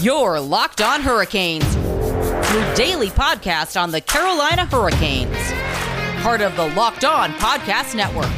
[0.00, 5.36] Your Locked On Hurricanes, your daily podcast on the Carolina Hurricanes.
[6.22, 8.30] Part of the Locked On Podcast Network.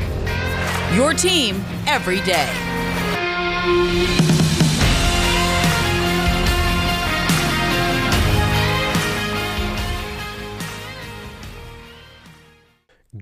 [0.97, 2.49] Your team every day.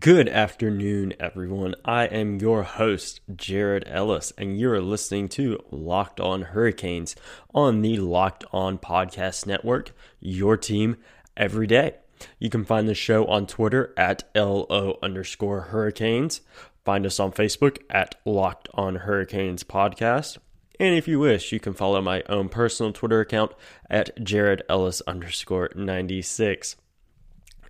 [0.01, 1.75] Good afternoon, everyone.
[1.83, 7.17] I am your host, Jared Ellis, and you're listening to Locked On Hurricanes
[7.55, 10.99] on the Locked On Podcast Network, your team
[11.39, 11.95] every day.
[12.39, 16.43] You can find the show on Twitter at LO underscore Hurricanes.
[16.85, 20.37] Find us on Facebook at Locked On Hurricanes Podcast.
[20.79, 23.53] And if you wish, you can follow my own personal Twitter account
[23.89, 26.77] at Jared Ellis underscore 96.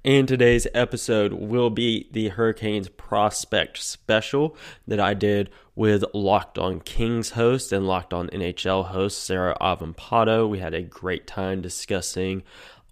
[0.09, 6.81] And today's episode will be the Hurricanes prospect special that I did with Locked On
[6.81, 10.48] Kings host and Locked On NHL host Sarah Avampato.
[10.48, 12.42] We had a great time discussing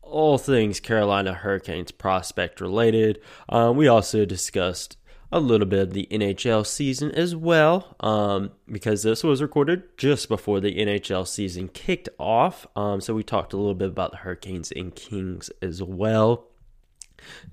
[0.03, 3.19] all things Carolina Hurricanes prospect related.
[3.48, 4.98] Um, we also discussed
[5.33, 10.28] a little bit of the NHL season as well, um, because this was recorded just
[10.28, 12.67] before the NHL season kicked off.
[12.77, 16.48] Um, so we talked a little bit about the Hurricanes and Kings as well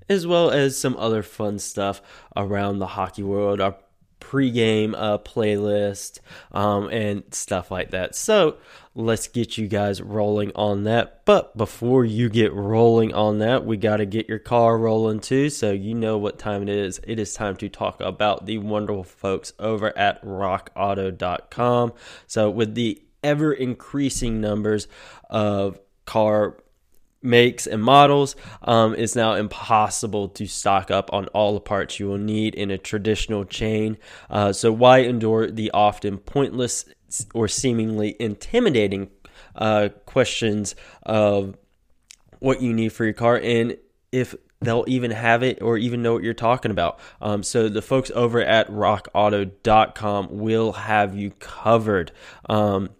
[0.08, 2.00] as well as some other fun stuff
[2.36, 3.76] around the hockey world, our
[4.20, 6.20] pregame uh, playlist,
[6.52, 8.14] um, and stuff like that.
[8.14, 8.56] So
[8.94, 11.24] let's get you guys rolling on that.
[11.24, 15.50] But before you get rolling on that, we got to get your car rolling too.
[15.50, 17.00] So you know what time it is.
[17.04, 21.92] It is time to talk about the wonderful folks over at rockauto.com.
[22.26, 24.86] So with the ever increasing numbers
[25.30, 26.56] of car
[27.24, 32.06] makes and models, um, it's now impossible to stock up on all the parts you
[32.06, 33.96] will need in a traditional chain.
[34.30, 36.84] Uh, so, why endure the often pointless
[37.32, 39.10] or seemingly intimidating
[39.56, 41.56] uh, questions of
[42.40, 43.76] what you need for your car and
[44.12, 46.98] if they'll even have it or even know what you're talking about.
[47.20, 52.12] Um, so the folks over at rockauto.com will have you covered.
[52.48, 52.90] Um,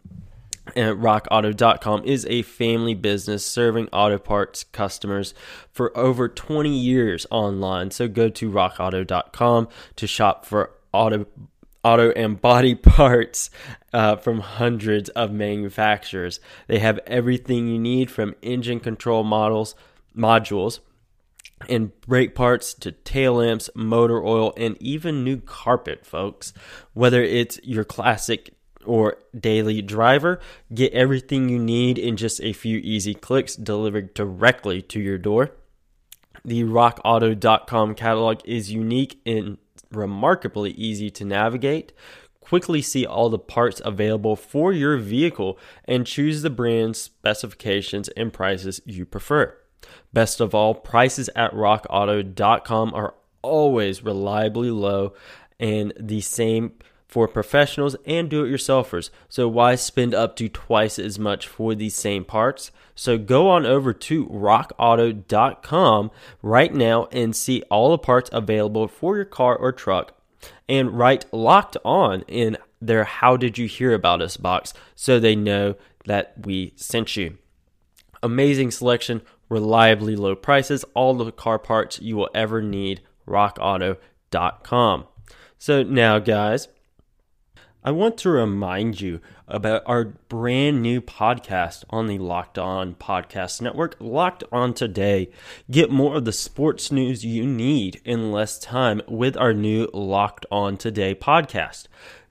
[0.66, 5.34] rockauto.com is a family business serving auto parts customers
[5.70, 7.91] for over 20 years online.
[7.91, 11.26] So go to rockauto.com to shop for auto
[11.82, 13.50] auto and body parts
[13.92, 16.41] uh, from hundreds of manufacturers.
[16.66, 19.75] They have everything you need from engine control models
[20.16, 20.81] modules
[21.69, 26.52] and brake parts to tail lamps, motor oil, and even new carpet, folks.
[26.92, 28.53] Whether it's your classic
[28.86, 30.40] or daily driver.
[30.72, 35.50] Get everything you need in just a few easy clicks delivered directly to your door.
[36.44, 39.58] The rockauto.com catalog is unique and
[39.90, 41.92] remarkably easy to navigate.
[42.40, 48.32] Quickly see all the parts available for your vehicle and choose the brand, specifications, and
[48.32, 49.56] prices you prefer.
[50.12, 55.14] Best of all, prices at rockauto.com are always reliably low
[55.58, 56.72] and the same
[57.14, 59.08] for professionals and do it yourselfers.
[59.28, 62.72] So, why spend up to twice as much for these same parts?
[62.97, 66.10] So, go on over to rockauto.com
[66.42, 70.20] right now and see all the parts available for your car or truck
[70.69, 75.36] and write locked on in their How Did You Hear About Us box so they
[75.36, 75.76] know
[76.06, 77.38] that we sent you.
[78.25, 83.02] Amazing selection, reliably low prices, all the car parts you will ever need.
[83.28, 85.06] RockAuto.com.
[85.58, 86.66] So, now, guys,
[87.86, 93.60] I want to remind you about our brand new podcast on the Locked On Podcast
[93.60, 95.28] Network, Locked On Today.
[95.70, 100.46] Get more of the sports news you need in less time with our new Locked
[100.50, 101.88] On Today podcast.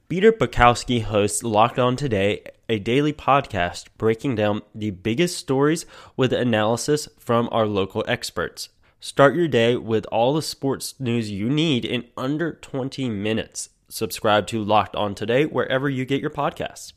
[0.10, 5.86] Peter Bukowski hosts Locked On Today, a daily podcast breaking down the biggest stories
[6.18, 8.70] with analysis from our local experts.
[9.00, 14.48] Start your day with all the sports news you need in under 20 minutes subscribe
[14.48, 16.94] to Locked On Today wherever you get your podcasts.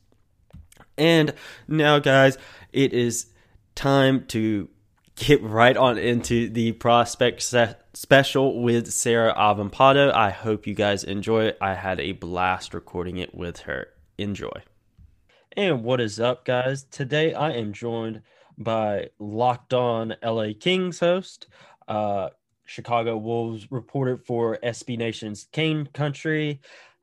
[0.97, 1.35] And
[1.69, 2.39] now, guys,
[2.73, 3.27] it is
[3.75, 4.69] time to
[5.17, 10.13] get right on into the prospect set special with Sarah Avampato.
[10.13, 11.59] I hope you guys enjoy it.
[11.61, 13.89] I had a blast recording it with her.
[14.19, 14.63] Enjoy.
[15.53, 16.85] And what is up, guys?
[16.85, 18.23] Today I am joined
[18.59, 21.47] by Locked On LA Kings host,
[21.89, 22.31] uh,
[22.67, 26.61] Chicago Wolves reporter for SB Nation's Canes Country,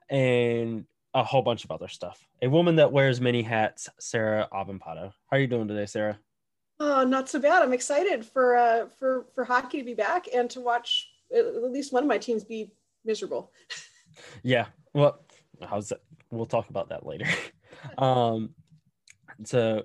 [0.09, 2.25] and a whole bunch of other stuff.
[2.41, 5.11] A woman that wears many hats, Sarah Avampato.
[5.29, 6.19] How are you doing today, Sarah?
[6.79, 7.61] Oh, not so bad.
[7.61, 11.94] I'm excited for uh, for for hockey to be back and to watch at least
[11.94, 12.71] one of my teams be
[13.05, 13.51] miserable.
[14.44, 14.67] yeah.
[14.94, 15.19] Well,
[15.61, 16.01] how's that?
[16.31, 17.27] We'll talk about that later.
[17.97, 18.56] um,
[19.45, 19.83] so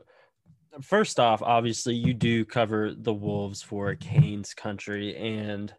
[0.81, 5.73] first off, obviously you do cover the Wolves for Canes Country, and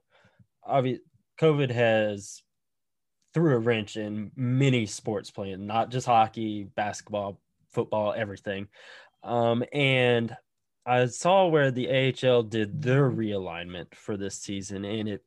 [0.63, 1.03] obviously
[1.39, 2.44] COVID has
[3.34, 7.40] threw a wrench in many sports playing, not just hockey, basketball,
[7.72, 8.68] football, everything.
[9.24, 10.36] Um, and
[10.86, 15.24] I saw where the AHL did their realignment for this season, and it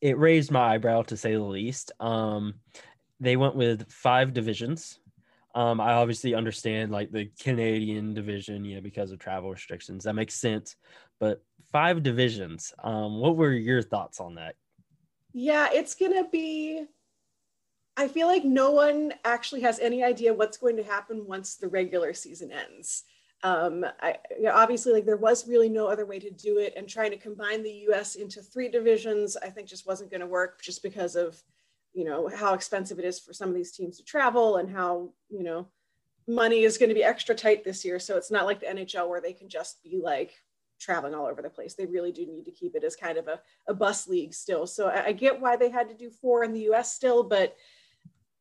[0.00, 1.92] it raised my eyebrow to say the least.
[2.00, 2.54] Um,
[3.20, 4.98] they went with five divisions.
[5.54, 10.04] Um, I obviously understand like the Canadian division, you know, because of travel restrictions.
[10.04, 10.76] That makes sense.
[11.20, 12.72] But five divisions.
[12.82, 14.56] Um, what were your thoughts on that?
[15.32, 16.84] Yeah, it's gonna be.
[17.96, 21.68] I feel like no one actually has any idea what's going to happen once the
[21.68, 23.04] regular season ends.
[23.42, 26.74] Um, I, you know, obviously, like there was really no other way to do it,
[26.76, 28.14] and trying to combine the U.S.
[28.14, 31.42] into three divisions, I think, just wasn't going to work, just because of,
[31.92, 35.12] you know, how expensive it is for some of these teams to travel, and how
[35.28, 35.66] you know,
[36.28, 37.98] money is going to be extra tight this year.
[37.98, 40.34] So it's not like the NHL where they can just be like
[40.82, 41.74] traveling all over the place.
[41.74, 44.66] They really do need to keep it as kind of a, a bus league still.
[44.66, 46.92] So I, I get why they had to do four in the U.S.
[46.92, 47.56] still, but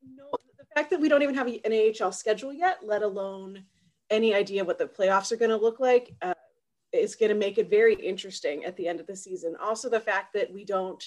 [0.03, 3.63] no, the fact that we don't even have an AHL schedule yet, let alone
[4.09, 6.33] any idea what the playoffs are going to look like uh,
[6.91, 9.55] is going to make it very interesting at the end of the season.
[9.61, 11.03] Also, the fact that we don't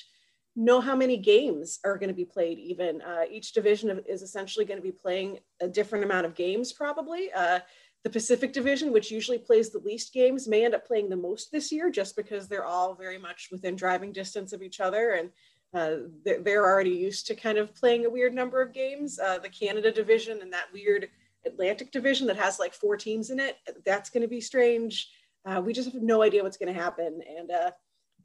[0.57, 4.65] know how many games are going to be played, even uh, each division is essentially
[4.65, 7.33] going to be playing a different amount of games, probably.
[7.33, 7.59] Uh,
[8.05, 11.51] the Pacific Division, which usually plays the least games, may end up playing the most
[11.51, 15.31] this year just because they're all very much within driving distance of each other and
[15.75, 19.19] uh, they're already used to kind of playing a weird number of games.
[19.19, 21.09] Uh, the Canada Division and that weird
[21.45, 23.57] Atlantic division that has like four teams in it.
[23.85, 25.11] That's going to be strange.
[25.45, 27.21] Uh, we just have no idea what's going to happen.
[27.37, 27.71] And uh,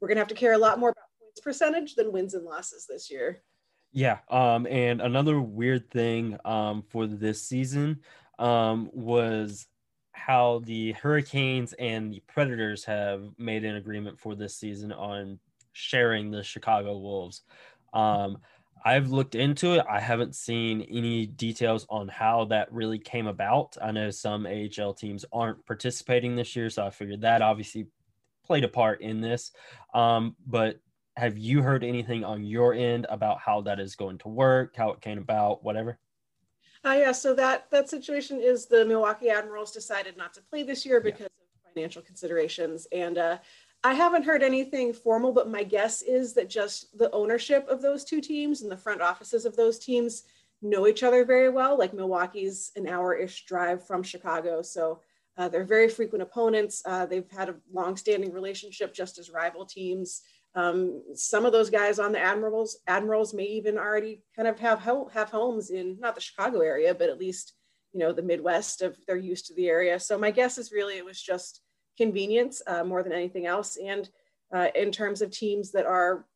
[0.00, 2.44] we're going to have to care a lot more about points percentage than wins and
[2.44, 3.42] losses this year.
[3.92, 4.18] Yeah.
[4.30, 8.00] Um, and another weird thing um, for this season
[8.38, 9.66] um, was
[10.26, 15.38] how the Hurricanes and the Predators have made an agreement for this season on
[15.72, 17.42] sharing the Chicago Wolves.
[17.92, 18.38] Um,
[18.84, 19.84] I've looked into it.
[19.88, 23.76] I haven't seen any details on how that really came about.
[23.82, 27.86] I know some AHL teams aren't participating this year, so I figured that obviously
[28.44, 29.52] played a part in this.
[29.94, 30.80] Um, but
[31.16, 34.90] have you heard anything on your end about how that is going to work, how
[34.92, 35.98] it came about, whatever?
[36.84, 40.86] Uh, yeah, so that that situation is the Milwaukee Admirals decided not to play this
[40.86, 41.26] year because yeah.
[41.26, 43.38] of financial considerations, and uh,
[43.82, 48.04] I haven't heard anything formal, but my guess is that just the ownership of those
[48.04, 50.24] two teams and the front offices of those teams
[50.62, 51.78] know each other very well.
[51.78, 54.60] Like Milwaukee's an hour ish drive from Chicago.
[54.60, 55.00] So
[55.38, 56.82] uh, they're very frequent opponents.
[56.84, 60.22] Uh, they've had a long standing relationship just as rival teams.
[60.54, 64.80] Um, some of those guys on the Admirals, Admirals may even already kind of have,
[64.80, 67.54] ho- have homes in not the Chicago area, but at least,
[67.92, 70.00] you know, the Midwest of they're used to the area.
[70.00, 71.60] So my guess is really it was just
[71.96, 73.76] convenience uh, more than anything else.
[73.76, 74.08] And
[74.54, 76.26] uh, in terms of teams that are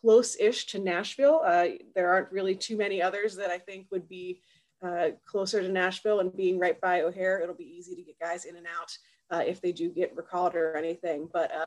[0.00, 4.40] close-ish to Nashville, uh, there aren't really too many others that I think would be
[4.82, 8.44] uh, closer to Nashville and being right by O'Hare, it'll be easy to get guys
[8.46, 8.96] in and out
[9.30, 11.28] uh, if they do get recalled or anything.
[11.32, 11.66] But uh,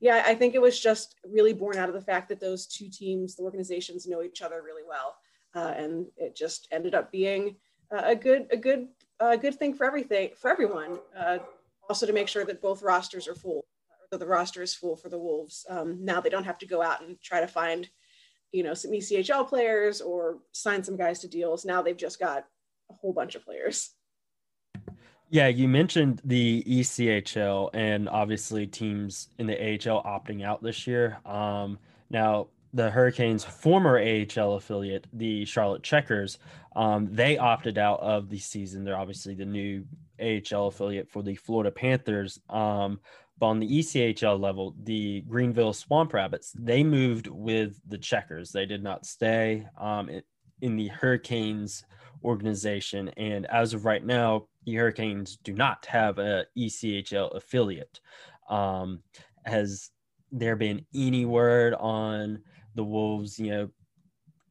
[0.00, 2.88] yeah, I think it was just really born out of the fact that those two
[2.88, 5.16] teams, the organizations know each other really well.
[5.54, 7.56] Uh, and it just ended up being
[7.92, 8.88] uh, a good, a good,
[9.20, 11.38] a good thing for everything, for everyone uh,
[11.88, 13.66] also to make sure that both rosters are full,
[14.10, 15.66] or the roster is full for the Wolves.
[15.68, 17.88] Um, now they don't have to go out and try to find,
[18.52, 21.66] you know, some ECHL players or sign some guys to deals.
[21.66, 22.46] Now they've just got
[22.90, 23.90] a whole bunch of players.
[25.32, 31.18] Yeah, you mentioned the ECHL and obviously teams in the AHL opting out this year.
[31.24, 31.78] Um,
[32.10, 36.38] now, the Hurricanes' former AHL affiliate, the Charlotte Checkers,
[36.74, 38.82] um, they opted out of the season.
[38.82, 39.84] They're obviously the new
[40.20, 42.40] AHL affiliate for the Florida Panthers.
[42.48, 42.98] Um,
[43.38, 48.50] but on the ECHL level, the Greenville Swamp Rabbits, they moved with the Checkers.
[48.50, 50.10] They did not stay um,
[50.60, 51.84] in the Hurricanes
[52.24, 53.08] organization.
[53.16, 58.00] And as of right now, the Hurricanes do not have a ECHL affiliate.
[58.48, 59.02] Um,
[59.46, 59.90] has
[60.32, 62.42] there been any word on
[62.74, 63.70] the Wolves, you know,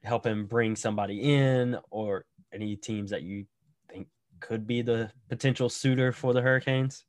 [0.03, 3.45] helping bring somebody in or any teams that you
[3.89, 4.07] think
[4.39, 7.05] could be the potential suitor for the Hurricanes?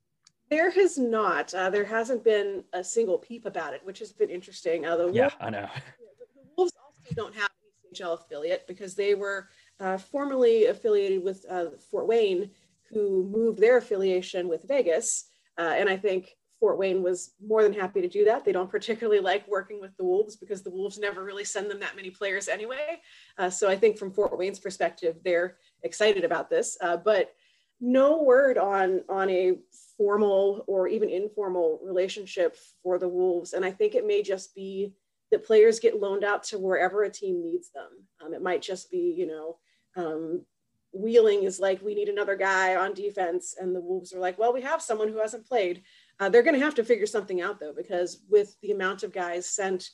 [0.51, 1.55] There has not.
[1.55, 4.85] Uh, there hasn't been a single peep about it, which has been interesting.
[4.85, 5.69] Uh, yeah, Wolves, I know.
[5.99, 9.49] The Wolves also don't have an ECHL affiliate because they were
[9.81, 12.51] uh, formerly affiliated with uh, Fort Wayne,
[12.91, 15.27] who moved their affiliation with Vegas.
[15.59, 18.45] Uh, and I think Fort Wayne was more than happy to do that.
[18.45, 21.81] They don't particularly like working with the Wolves because the Wolves never really send them
[21.81, 23.01] that many players anyway.
[23.39, 26.77] Uh, so I think from Fort Wayne's perspective, they're excited about this.
[26.81, 27.33] Uh, but
[27.81, 29.55] no word on on a
[29.97, 34.93] formal or even informal relationship for the Wolves, and I think it may just be
[35.31, 37.89] that players get loaned out to wherever a team needs them.
[38.23, 39.57] Um, it might just be, you know,
[39.97, 40.45] um,
[40.93, 44.53] Wheeling is like, we need another guy on defense, and the Wolves are like, well,
[44.53, 45.83] we have someone who hasn't played.
[46.19, 49.13] Uh, they're going to have to figure something out though, because with the amount of
[49.13, 49.91] guys sent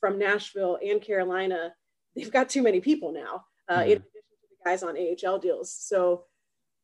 [0.00, 1.74] from Nashville and Carolina,
[2.16, 3.44] they've got too many people now.
[3.68, 3.82] Uh, mm-hmm.
[3.82, 6.24] In addition to the guys on AHL deals, so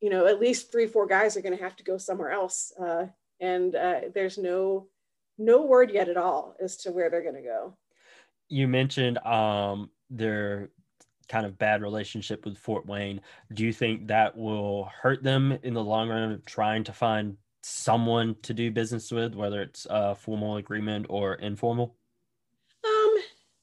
[0.01, 2.71] you know at least three, four guys are going to have to go somewhere else,
[2.79, 3.07] uh,
[3.41, 4.89] and uh, there's no
[5.39, 7.77] no word yet at all as to where they're going to go.
[8.49, 10.71] You mentioned um, their
[11.25, 13.21] kind of bad relationship with Fort Wayne.
[13.53, 17.37] Do you think that will hurt them in the long run of trying to find
[17.63, 21.97] someone to do business with, whether it's a formal agreement or informal?
[22.85, 23.15] Um,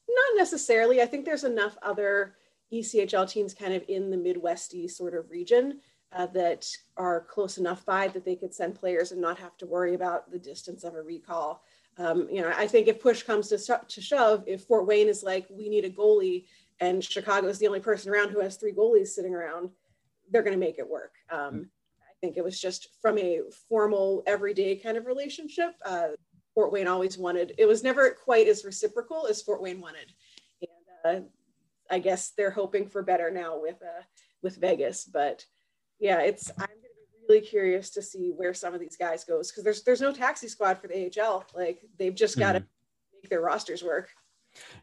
[0.08, 1.00] not necessarily.
[1.00, 2.34] I think there's enough other
[2.72, 5.80] ECHL teams kind of in the Midwesty sort of region
[6.12, 6.66] uh, that
[6.96, 10.30] are close enough by that they could send players and not have to worry about
[10.30, 11.62] the distance of a recall.
[11.98, 15.22] Um, you know, I think if push comes to, to shove, if Fort Wayne is
[15.22, 16.46] like, we need a goalie,
[16.80, 19.70] and Chicago is the only person around who has three goalies sitting around,
[20.30, 21.12] they're going to make it work.
[21.30, 21.68] Um,
[22.02, 25.74] I think it was just from a formal everyday kind of relationship.
[25.84, 26.08] Uh,
[26.54, 30.12] Fort Wayne always wanted, it was never quite as reciprocal as Fort Wayne wanted.
[31.04, 31.26] And uh,
[31.90, 34.02] I guess they're hoping for better now with, uh,
[34.42, 35.04] with Vegas.
[35.04, 35.44] But
[35.98, 39.24] yeah, it's, I'm going to be really curious to see where some of these guys
[39.24, 41.44] goes because there's, there's no taxi squad for the AHL.
[41.54, 43.22] Like they've just got to mm-hmm.
[43.22, 44.10] make their rosters work.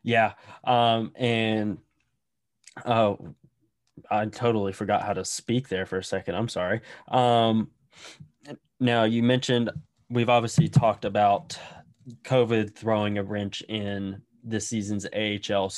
[0.03, 0.33] Yeah.
[0.63, 1.77] Um, and,
[2.85, 3.35] oh,
[4.09, 6.35] I totally forgot how to speak there for a second.
[6.35, 6.81] I'm sorry.
[7.09, 7.69] Um,
[8.79, 9.69] now you mentioned
[10.09, 11.57] we've obviously talked about
[12.23, 15.71] COVID throwing a wrench in this season's AHL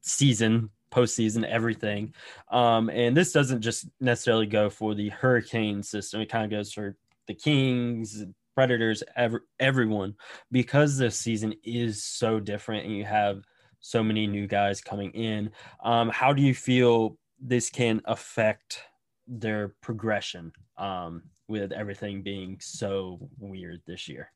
[0.00, 2.14] season, postseason, everything.
[2.50, 6.20] Um, and this doesn't just necessarily go for the hurricane system.
[6.20, 6.96] It kind of goes for
[7.28, 10.14] the Kings, Predators, ever, everyone,
[10.50, 13.42] because this season is so different and you have
[13.80, 15.50] so many new guys coming in.
[15.82, 18.82] Um, how do you feel this can affect
[19.26, 24.30] their progression um, with everything being so weird this year?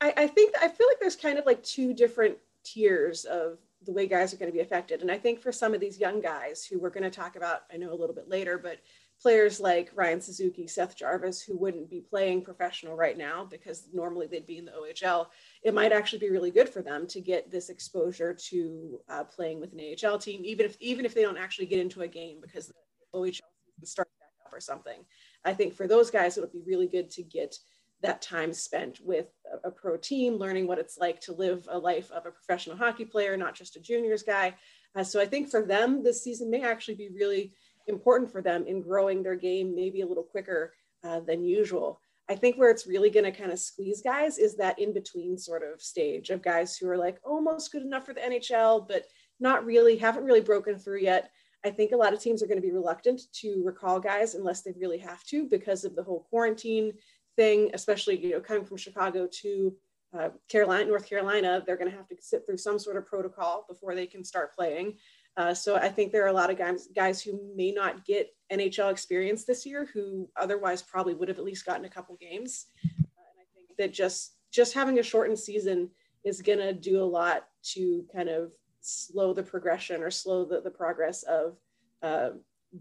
[0.00, 3.92] I, I think I feel like there's kind of like two different tiers of the
[3.92, 5.02] way guys are going to be affected.
[5.02, 7.62] And I think for some of these young guys who we're going to talk about,
[7.72, 8.78] I know a little bit later, but
[9.24, 14.26] players like Ryan Suzuki, Seth Jarvis, who wouldn't be playing professional right now because normally
[14.26, 15.28] they'd be in the OHL,
[15.62, 19.60] it might actually be really good for them to get this exposure to uh, playing
[19.60, 22.36] with an AHL team, even if even if they don't actually get into a game
[22.42, 22.74] because the
[23.14, 23.40] OHL
[23.82, 25.06] starts back up or something.
[25.42, 27.56] I think for those guys, it would be really good to get
[28.02, 31.78] that time spent with a, a pro team, learning what it's like to live a
[31.78, 34.54] life of a professional hockey player, not just a juniors guy.
[34.94, 37.54] Uh, so I think for them, this season may actually be really
[37.86, 40.72] important for them in growing their game maybe a little quicker
[41.04, 42.00] uh, than usual.
[42.28, 45.36] I think where it's really going to kind of squeeze guys is that in between
[45.36, 49.04] sort of stage of guys who are like almost good enough for the NHL, but
[49.40, 51.30] not really, haven't really broken through yet.
[51.64, 54.62] I think a lot of teams are going to be reluctant to recall guys unless
[54.62, 56.92] they really have to because of the whole quarantine
[57.36, 59.74] thing, especially, you know, coming from Chicago to
[60.18, 63.64] uh, Carolina, North Carolina, they're going to have to sit through some sort of protocol
[63.68, 64.94] before they can start playing.
[65.36, 68.34] Uh, so I think there are a lot of guys, guys who may not get
[68.52, 72.66] NHL experience this year who otherwise probably would have at least gotten a couple games.
[72.84, 75.90] Uh, and I think that just just having a shortened season
[76.24, 80.60] is going to do a lot to kind of slow the progression or slow the,
[80.60, 81.56] the progress of
[82.02, 82.30] uh,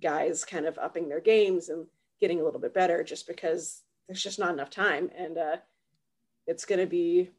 [0.01, 1.87] guys kind of upping their games and
[2.21, 5.09] getting a little bit better just because there's just not enough time.
[5.17, 5.57] And uh,
[6.45, 7.31] it's going to be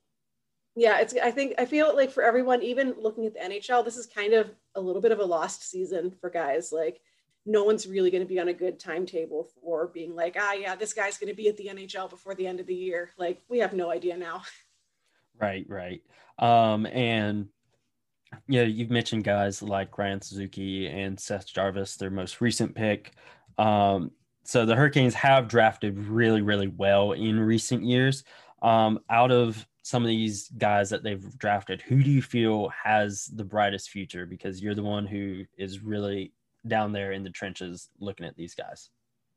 [0.77, 3.97] yeah, it's I think I feel like for everyone, even looking at the NHL, this
[3.97, 6.73] is kind of a little bit of a lost season for guys.
[6.73, 7.01] Like
[7.47, 10.75] no one's really going to be on a good timetable for being like, ah, yeah,
[10.75, 13.11] this guy's going to be at the NHL before the end of the year.
[13.19, 14.43] Like we have no idea now.
[15.41, 16.01] Right, right.
[16.39, 17.49] Um, and
[18.47, 23.11] yeah, you've mentioned guys like Ryan Suzuki and Seth Jarvis, their most recent pick.
[23.59, 24.13] Um,
[24.45, 28.23] so the Hurricanes have drafted really, really well in recent years.
[28.63, 33.27] Um, out of some of these guys that they've drafted, who do you feel has
[33.27, 34.25] the brightest future?
[34.25, 36.33] Because you're the one who is really
[36.67, 38.89] down there in the trenches looking at these guys.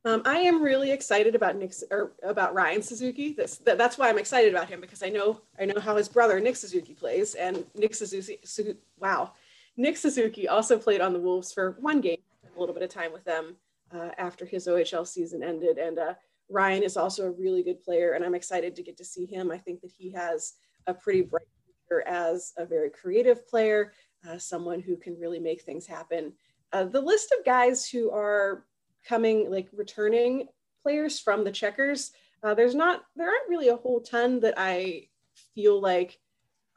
[0.05, 3.33] Um, I am really excited about Nick or about Ryan Suzuki.
[3.33, 6.07] This, that, that's why I'm excited about him because I know I know how his
[6.07, 8.39] brother Nick Suzuki plays, and Nick Suzuki.
[8.45, 9.33] Su, wow,
[9.75, 12.19] Nick Suzuki also played on the Wolves for one game,
[12.55, 13.57] a little bit of time with them
[13.93, 16.13] uh, after his OHL season ended, and uh,
[16.49, 19.51] Ryan is also a really good player, and I'm excited to get to see him.
[19.51, 20.53] I think that he has
[20.87, 23.93] a pretty bright future as a very creative player,
[24.27, 26.33] uh, someone who can really make things happen.
[26.71, 28.65] Uh, the list of guys who are
[29.07, 30.47] coming like returning
[30.83, 32.11] players from the checkers,
[32.43, 35.07] uh, there's not there aren't really a whole ton that I
[35.53, 36.19] feel like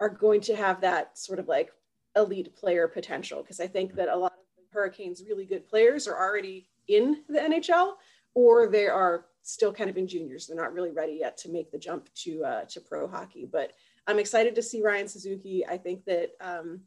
[0.01, 1.71] are going to have that sort of like
[2.17, 6.17] elite player potential because I think that a lot of Hurricanes really good players are
[6.17, 7.95] already in the NHL
[8.35, 10.47] or they are still kind of in juniors.
[10.47, 13.49] They're not really ready yet to make the jump to uh, to pro hockey.
[13.51, 13.73] But
[14.07, 15.67] I'm excited to see Ryan Suzuki.
[15.67, 16.81] I think that um,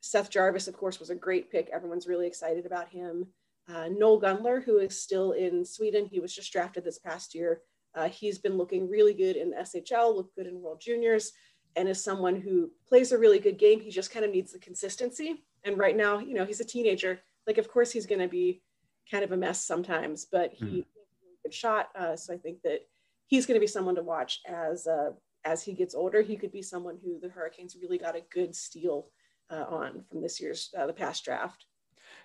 [0.00, 1.70] Seth Jarvis, of course, was a great pick.
[1.72, 3.26] Everyone's really excited about him.
[3.68, 7.62] Uh, Noel Gunler, who is still in Sweden, he was just drafted this past year.
[7.94, 11.32] Uh, he's been looking really good in SHL, looked good in World Juniors,
[11.76, 13.80] and is someone who plays a really good game.
[13.80, 15.44] He just kind of needs the consistency.
[15.64, 17.20] And right now, you know, he's a teenager.
[17.46, 18.62] Like, of course, he's going to be
[19.10, 20.80] kind of a mess sometimes, but he mm.
[20.80, 21.88] a good shot.
[21.94, 22.80] Uh, so I think that
[23.26, 25.10] he's going to be someone to watch as uh,
[25.44, 26.22] as he gets older.
[26.22, 29.08] He could be someone who the Hurricanes really got a good steal
[29.50, 31.66] uh, on from this year's uh, the past draft.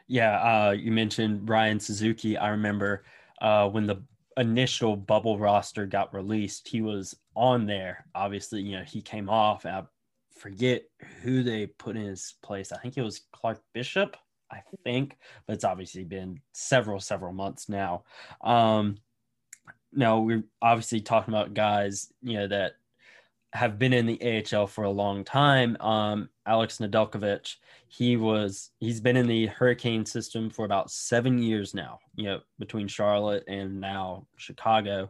[0.08, 2.38] Yeah, uh, you mentioned Ryan Suzuki.
[2.38, 3.06] I remember
[3.42, 4.04] uh, when the
[4.38, 8.06] initial bubble roster got released, he was on there.
[8.16, 9.66] Obviously, you know, he came off.
[9.66, 9.84] I
[10.38, 10.84] forget
[11.22, 12.72] who they put in his place.
[12.72, 14.18] I think it was Clark Bishop,
[14.52, 18.04] I think, but it's obviously been several, several months now.
[18.42, 18.98] Um,
[19.92, 22.74] now we're obviously talking about guys, you know, that
[23.54, 25.76] have been in the AHL for a long time.
[25.80, 27.56] Um, Alex Nedeljkovic,
[27.88, 32.00] he was he's been in the Hurricane system for about seven years now.
[32.16, 35.10] You know, between Charlotte and now Chicago.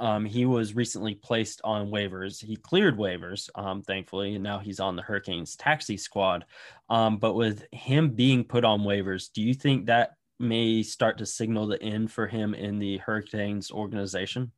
[0.00, 2.42] Um, he was recently placed on waivers.
[2.42, 6.46] He cleared waivers, um, thankfully, and now he's on the Hurricanes taxi squad.
[6.88, 11.26] Um, but with him being put on waivers, do you think that may start to
[11.26, 14.50] signal the end for him in the Hurricanes organization?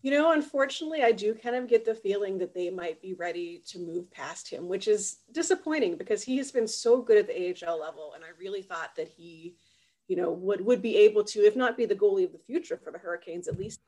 [0.00, 3.62] You know, unfortunately, I do kind of get the feeling that they might be ready
[3.68, 7.54] to move past him, which is disappointing because he has been so good at the
[7.66, 8.12] AHL level.
[8.14, 9.56] And I really thought that he,
[10.08, 12.78] you know, would, would be able to, if not be the goalie of the future
[12.82, 13.80] for the Hurricanes, at least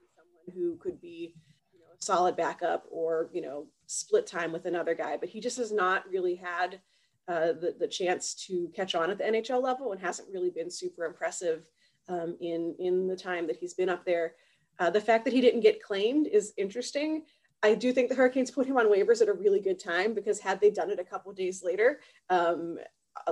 [0.55, 1.35] who could be,
[1.73, 5.17] you know, a solid backup or, you know, split time with another guy.
[5.17, 6.81] But he just has not really had
[7.29, 10.71] uh, the, the chance to catch on at the NHL level and hasn't really been
[10.71, 11.69] super impressive
[12.09, 14.35] um, in, in the time that he's been up there.
[14.79, 17.23] Uh, the fact that he didn't get claimed is interesting.
[17.63, 20.39] I do think the Hurricanes put him on waivers at a really good time because
[20.39, 22.79] had they done it a couple days later, um,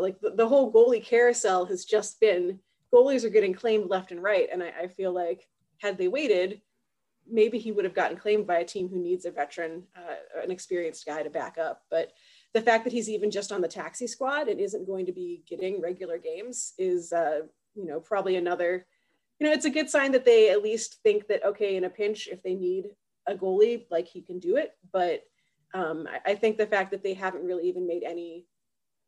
[0.00, 2.58] like the, the, whole goalie carousel has just been
[2.92, 4.48] goalies are getting claimed left and right.
[4.50, 5.46] And I, I, feel like
[5.78, 6.62] had they waited,
[7.30, 10.50] maybe he would have gotten claimed by a team who needs a veteran, uh, an
[10.50, 11.82] experienced guy to back up.
[11.90, 12.12] But
[12.52, 15.42] the fact that he's even just on the taxi squad and isn't going to be
[15.48, 17.40] getting regular games is, uh,
[17.74, 18.86] you know, probably another
[19.38, 21.90] you know, it's a good sign that they at least think that, okay, in a
[21.90, 22.86] pinch, if they need
[23.26, 24.72] a goalie, like he can do it.
[24.92, 25.24] But
[25.72, 28.46] um, I, I think the fact that they haven't really even made any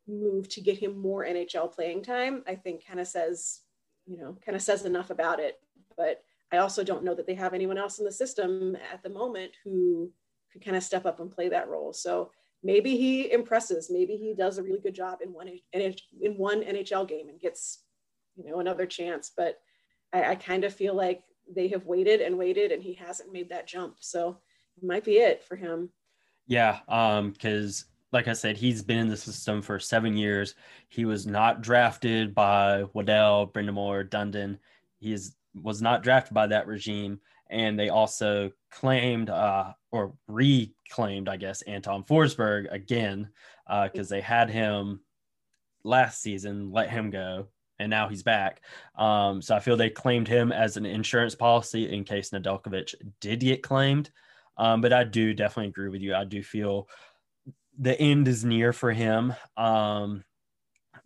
[0.07, 3.61] move to get him more NHL playing time, I think kind of says,
[4.05, 5.59] you know, kind of says enough about it.
[5.95, 9.09] But I also don't know that they have anyone else in the system at the
[9.09, 10.11] moment who
[10.51, 11.93] could kind of step up and play that role.
[11.93, 12.31] So
[12.63, 13.89] maybe he impresses.
[13.89, 17.79] Maybe he does a really good job in one in one NHL game and gets,
[18.35, 19.31] you know, another chance.
[19.35, 19.59] But
[20.13, 23.49] I, I kind of feel like they have waited and waited and he hasn't made
[23.49, 23.97] that jump.
[23.99, 24.39] So
[24.77, 25.89] it might be it for him.
[26.45, 26.79] Yeah.
[26.87, 30.55] Um, cause like I said, he's been in the system for seven years.
[30.87, 34.59] He was not drafted by Waddell, Brind'Amour, Dundon.
[34.99, 37.19] He is, was not drafted by that regime.
[37.49, 43.29] And they also claimed uh, or reclaimed, I guess, Anton Forsberg again
[43.65, 45.01] because uh, they had him
[45.83, 47.47] last season, let him go
[47.79, 48.61] and now he's back.
[48.97, 53.39] Um, so I feel they claimed him as an insurance policy in case Nedeljkovic did
[53.39, 54.09] get claimed.
[54.57, 56.15] Um, but I do definitely agree with you.
[56.15, 56.89] I do feel
[57.77, 60.23] the end is near for him um,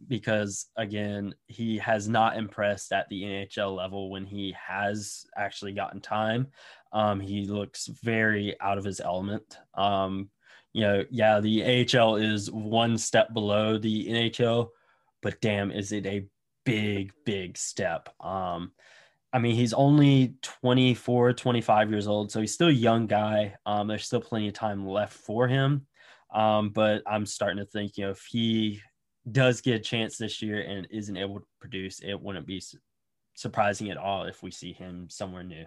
[0.08, 6.02] because, again, he has not impressed at the NHL level when he has actually gotten
[6.02, 6.48] time.
[6.94, 9.58] Um, he looks very out of his element.
[9.74, 10.30] Um,
[10.74, 14.70] you know, yeah, the AHL is one step below the NHL,
[15.22, 16.26] but damn, is it a
[16.66, 18.10] big, big step.
[18.24, 18.72] Um,
[19.34, 23.56] I mean, he's only 24, 25 years old, so he's still a young guy.
[23.66, 25.88] Um, there's still plenty of time left for him.
[26.34, 28.82] Um, but I'm starting to think, you know, if he
[29.30, 32.80] does get a chance this year and isn't able to produce, it wouldn't be su-
[33.36, 35.66] surprising at all if we see him somewhere new.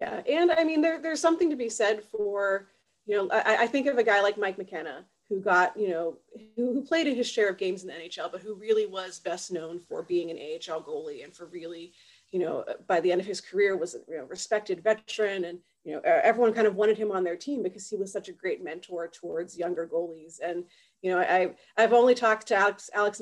[0.00, 2.68] Yeah, and I mean, there, there's something to be said for,
[3.06, 6.18] you know, I, I think of a guy like Mike McKenna, who got, you know,
[6.56, 9.50] who, who played his share of games in the NHL, but who really was best
[9.50, 11.94] known for being an AHL goalie and for really,
[12.32, 15.44] you know, by the end of his career was a you know, respected veteran.
[15.44, 18.28] And, you know, everyone kind of wanted him on their team because he was such
[18.28, 20.38] a great mentor towards younger goalies.
[20.44, 20.64] And,
[21.02, 23.20] you know, I, I've only talked to Alex, Alex,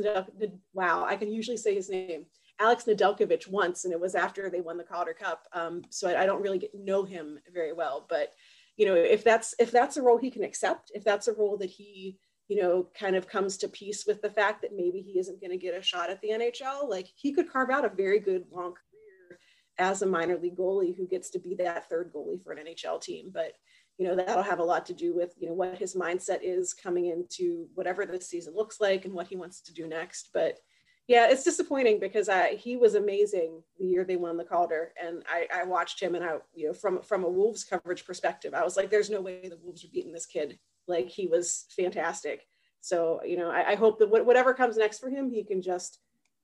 [0.75, 2.27] wow, I can usually say his name,
[2.61, 5.47] Alex Nedeljkovic once, and it was after they won the Calder Cup.
[5.55, 8.35] Um, so I, I, don't really get, know him very well, but
[8.77, 11.57] you know, if that's if that's a role he can accept, if that's a role
[11.57, 15.19] that he you know kind of comes to peace with the fact that maybe he
[15.19, 17.89] isn't going to get a shot at the NHL, like he could carve out a
[17.89, 19.39] very good long career
[19.79, 23.01] as a minor league goalie who gets to be that third goalie for an NHL
[23.01, 23.31] team.
[23.33, 23.53] But
[24.01, 26.73] you know that'll have a lot to do with you know what his mindset is
[26.73, 30.31] coming into whatever this season looks like and what he wants to do next.
[30.33, 30.59] But
[31.07, 35.23] yeah, it's disappointing because I, he was amazing the year they won the Calder, and
[35.29, 38.65] I, I, watched him, and I, you know, from from a Wolves coverage perspective, I
[38.65, 40.59] was like, "There's no way the Wolves are beating this kid."
[40.89, 42.47] Like he was fantastic.
[42.81, 45.99] So you know, I, I hope that whatever comes next for him, he can just,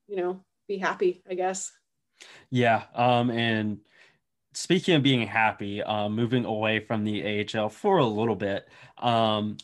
[0.09, 1.23] you know, be happy.
[1.31, 1.73] I guess.
[2.51, 3.79] Yeah, um, and
[4.57, 8.67] speaking of being happy, um, moving away from the AHL for a little bit,
[8.97, 9.59] um,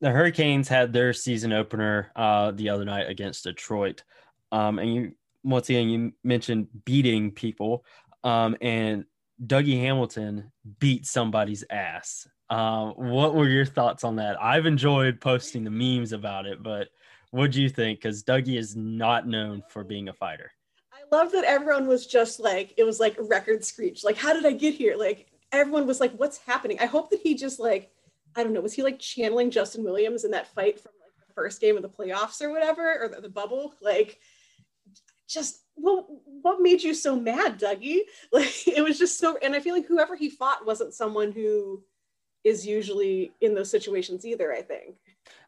[0.00, 4.02] the Hurricanes had their season opener uh, the other night against Detroit.
[4.50, 5.12] Um, and you
[5.44, 7.84] once again you mentioned beating people,
[8.24, 9.04] um, and
[9.44, 12.26] Dougie Hamilton beat somebody's ass.
[12.50, 14.42] Um, what were your thoughts on that?
[14.42, 16.88] I've enjoyed posting the memes about it, but
[17.30, 18.00] what do you think?
[18.00, 20.50] Because Dougie is not known for being a fighter.
[21.12, 24.04] Love that everyone was just like it was like a record screech.
[24.04, 24.96] Like, how did I get here?
[24.96, 27.90] Like everyone was like, "What's happening?" I hope that he just like
[28.36, 31.32] I don't know, was he like channeling Justin Williams in that fight from like the
[31.32, 33.74] first game of the playoffs or whatever, or the, the bubble?
[33.80, 34.20] Like,
[35.28, 36.06] just what
[36.42, 38.00] what made you so mad, Dougie?
[38.32, 41.82] Like it was just so and I feel like whoever he fought wasn't someone who
[42.44, 44.96] is usually in those situations either, I think.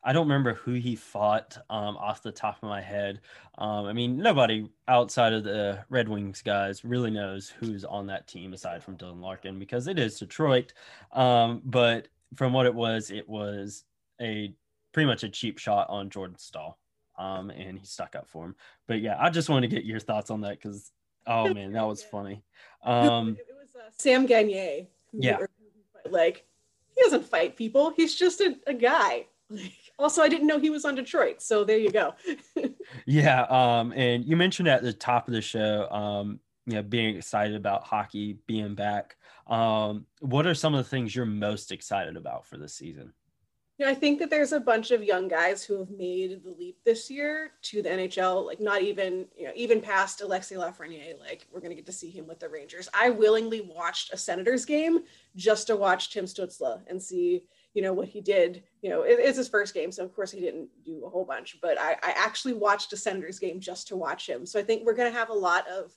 [0.02, 3.20] I don't remember who he fought um, off the top of my head.
[3.58, 8.26] Um, I mean, nobody outside of the Red Wings guys really knows who's on that
[8.26, 10.72] team aside from Dylan Larkin because it is Detroit.
[11.12, 13.84] Um, but from what it was, it was
[14.20, 14.54] a
[14.92, 16.78] pretty much a cheap shot on Jordan Staal
[17.18, 18.54] um, and he stuck up for him.
[18.86, 20.92] But yeah, I just wanted to get your thoughts on that because
[21.26, 22.42] oh man, that was funny.
[22.84, 24.86] Um, it was uh, Sam Gagner.
[25.12, 25.38] yeah,
[26.08, 26.46] like
[26.94, 27.92] he doesn't fight people.
[27.96, 29.26] He's just a, a guy.
[29.50, 32.14] Like, also, I didn't know he was on Detroit, so there you go.
[33.06, 37.16] yeah, um, and you mentioned at the top of the show, um, you know, being
[37.16, 39.16] excited about hockey being back.
[39.46, 43.12] Um, what are some of the things you're most excited about for this season?
[43.78, 46.50] you know, I think that there's a bunch of young guys who have made the
[46.50, 51.18] leap this year to the NHL, like not even, you know, even past Alexis Lafreniere,
[51.20, 52.88] like we're going to get to see him with the Rangers.
[52.92, 55.04] I willingly watched a Senators game
[55.36, 58.62] just to watch Tim Stützle and see, you know, what he did.
[58.82, 61.24] You know, it, it's his first game, so of course he didn't do a whole
[61.24, 64.46] bunch, but I, I actually watched a Senators game just to watch him.
[64.46, 65.92] So I think we're going to have a lot of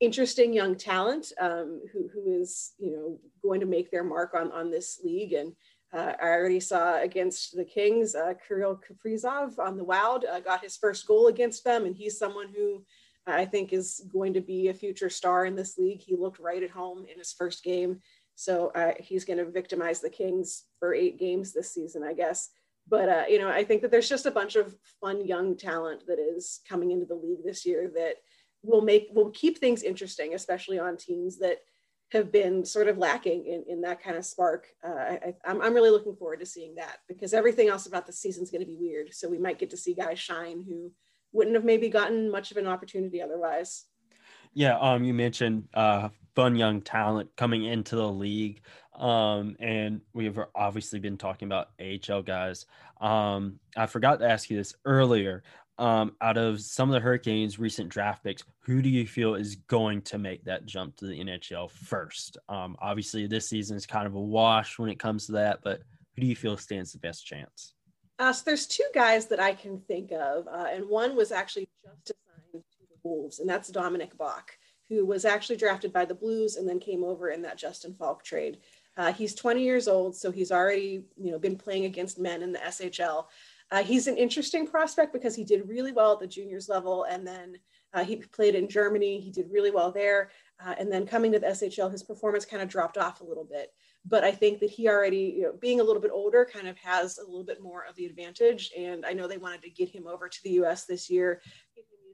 [0.00, 4.52] interesting young talent um, who, who is, you know, going to make their mark on,
[4.52, 5.32] on this league.
[5.32, 5.54] And,
[5.92, 10.62] uh, I already saw against the Kings, uh, Kirill Kaprizov on the Wild uh, got
[10.62, 12.84] his first goal against them, and he's someone who
[13.26, 16.00] I think is going to be a future star in this league.
[16.00, 18.00] He looked right at home in his first game,
[18.38, 22.50] so uh, he's going to victimize the Kings for eight games this season, I guess.
[22.88, 26.06] But uh, you know, I think that there's just a bunch of fun young talent
[26.06, 28.14] that is coming into the league this year that
[28.62, 31.58] will make will keep things interesting, especially on teams that
[32.12, 34.68] have been sort of lacking in, in that kind of spark.
[34.86, 38.12] Uh, I, am I'm really looking forward to seeing that because everything else about the
[38.12, 39.12] season is going to be weird.
[39.12, 40.92] So we might get to see guys shine who
[41.32, 43.86] wouldn't have maybe gotten much of an opportunity otherwise.
[44.54, 48.60] Yeah, um, you mentioned uh, fun young talent coming into the league,
[48.96, 52.64] um, and we've obviously been talking about AHL guys.
[53.00, 55.42] Um, I forgot to ask you this earlier
[55.78, 59.56] um, out of some of the Hurricanes' recent draft picks, who do you feel is
[59.56, 62.38] going to make that jump to the NHL first?
[62.48, 65.82] Um, obviously, this season is kind of a wash when it comes to that, but
[66.14, 67.74] who do you feel stands the best chance?
[68.20, 71.68] Uh, so there's two guys that I can think of, uh, and one was actually
[71.82, 72.62] just assigned to the
[73.02, 74.50] Wolves, and that's Dominic Bokk,
[74.88, 78.24] who was actually drafted by the Blues and then came over in that Justin Faulk
[78.24, 78.58] trade.
[78.96, 82.52] Uh, he's 20 years old, so he's already you know been playing against men in
[82.52, 83.26] the SHL.
[83.70, 87.26] Uh, he's an interesting prospect because he did really well at the juniors level, and
[87.26, 87.56] then
[87.92, 89.20] uh, he played in Germany.
[89.20, 90.30] He did really well there,
[90.64, 93.44] uh, and then coming to the SHL, his performance kind of dropped off a little
[93.44, 93.72] bit.
[94.04, 96.76] But I think that he already, you know, being a little bit older, kind of
[96.78, 98.70] has a little bit more of the advantage.
[98.76, 100.84] And I know they wanted to get him over to the U.S.
[100.84, 101.42] this year,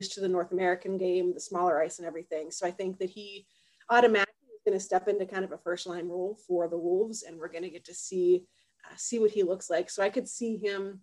[0.01, 2.51] used to the North American game, the smaller ice, and everything.
[2.51, 3.47] So I think that he
[3.91, 7.23] automatically is going to step into kind of a first line role for the Wolves,
[7.23, 8.45] and we're going to get to see
[8.85, 9.91] uh, see what he looks like.
[9.91, 11.01] So I could see him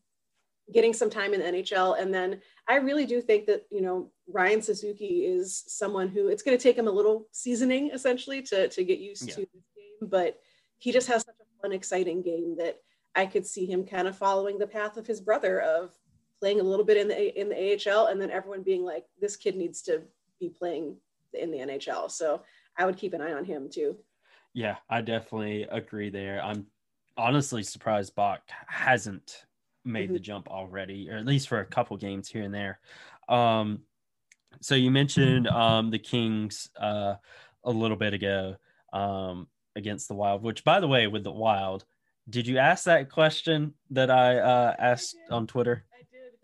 [0.71, 1.99] getting some time in the NHL.
[1.99, 6.43] And then I really do think that, you know, Ryan Suzuki is someone who it's
[6.43, 9.36] going to take him a little seasoning essentially to, to get used yeah.
[9.36, 10.38] to this game, but
[10.77, 12.77] he just has such a fun, exciting game that
[13.15, 15.91] I could see him kind of following the path of his brother of
[16.41, 19.36] playing a little bit in the in the AHL and then everyone being like, this
[19.36, 20.01] kid needs to
[20.39, 20.97] be playing
[21.34, 22.10] in the NHL.
[22.10, 22.41] So
[22.77, 23.95] I would keep an eye on him too.
[24.54, 26.43] Yeah, I definitely agree there.
[26.43, 26.65] I'm
[27.15, 29.45] honestly surprised Bokk hasn't
[29.86, 30.13] made mm-hmm.
[30.13, 32.80] the jump already, or at least for a couple games here and there.
[33.30, 33.82] Um,
[34.60, 37.15] so you mentioned um, the Kings uh,
[37.63, 38.58] a little bit ago
[38.91, 41.86] um, against the Wild, which, by the way, with the Wild,
[42.30, 45.86] did you ask that question that I uh, asked on Twitter?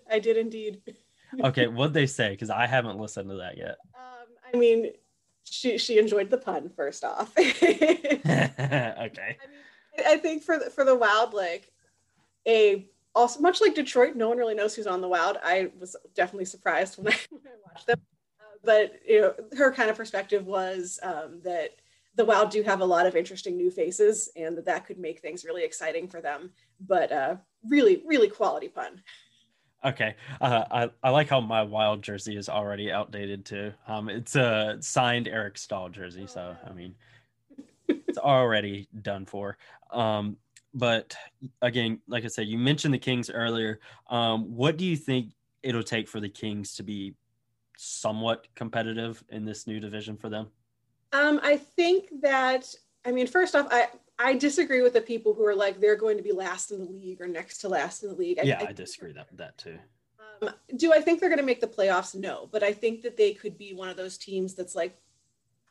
[0.10, 0.38] I did.
[0.38, 0.82] Indeed.
[1.44, 2.32] okay, what'd they say?
[2.32, 3.78] Because I haven't listened to that yet.
[3.96, 4.92] Um, I mean,
[5.44, 7.32] she she enjoyed the pun first off.
[7.38, 7.68] okay.
[8.28, 11.72] I mean, I think for the, for the Wild, like
[12.48, 15.38] a also much like Detroit, no one really knows who's on the Wild.
[15.44, 18.00] I was definitely surprised when I, when I watched them,
[18.40, 21.76] uh, but you know, her kind of perspective was um, that
[22.16, 25.20] the Wild do have a lot of interesting new faces, and that that could make
[25.20, 26.52] things really exciting for them.
[26.80, 27.36] But uh,
[27.68, 29.02] really, really quality pun.
[29.86, 33.74] Okay, uh, I I like how my Wild jersey is already outdated too.
[33.88, 36.96] Um, it's a signed Eric Staal jersey, so I mean,
[37.88, 39.58] it's already done for.
[39.92, 40.38] Um,
[40.74, 41.16] but
[41.62, 43.80] again, like I said, you mentioned the Kings earlier.
[44.10, 47.14] Um, what do you think it'll take for the Kings to be
[47.78, 50.48] somewhat competitive in this new division for them?
[51.14, 52.74] Um, I think that
[53.06, 53.88] I mean, first off, I
[54.20, 56.90] I disagree with the people who are like they're going to be last in the
[56.90, 58.40] league or next to last in the league.
[58.40, 59.78] I, yeah, I, I disagree that that too.
[60.42, 62.16] Um, do I think they're going to make the playoffs?
[62.16, 64.98] No, but I think that they could be one of those teams that's like,